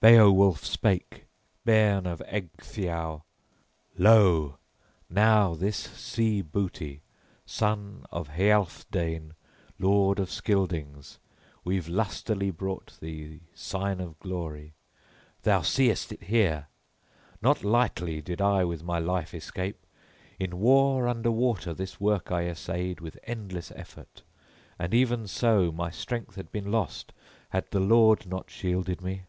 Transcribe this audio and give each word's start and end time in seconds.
BEOWULF 0.14 0.64
spake, 0.64 1.24
bairn 1.64 2.06
of 2.06 2.22
Ecgtheow: 2.28 3.24
"Lo, 3.98 4.58
now, 5.10 5.54
this 5.56 5.76
sea 5.76 6.40
booty, 6.40 7.02
son 7.44 8.06
of 8.12 8.28
Healfdene, 8.28 9.32
Lord 9.80 10.20
of 10.20 10.30
Scyldings, 10.30 11.18
we've 11.64 11.88
lustily 11.88 12.52
brought 12.52 12.96
thee, 13.00 13.40
sign 13.54 13.98
of 13.98 14.16
glory; 14.20 14.74
thou 15.42 15.62
seest 15.62 16.12
it 16.12 16.22
here. 16.22 16.68
Not 17.42 17.64
lightly 17.64 18.20
did 18.22 18.40
I 18.40 18.62
with 18.62 18.84
my 18.84 19.00
life 19.00 19.34
escape! 19.34 19.84
In 20.38 20.60
war 20.60 21.08
under 21.08 21.32
water 21.32 21.74
this 21.74 21.98
work 22.00 22.30
I 22.30 22.46
essayed 22.46 23.00
with 23.00 23.18
endless 23.24 23.72
effort; 23.74 24.22
and 24.78 24.94
even 24.94 25.26
so 25.26 25.72
my 25.72 25.90
strength 25.90 26.36
had 26.36 26.52
been 26.52 26.70
lost 26.70 27.12
had 27.50 27.68
the 27.72 27.80
Lord 27.80 28.28
not 28.28 28.48
shielded 28.48 29.00
me. 29.02 29.22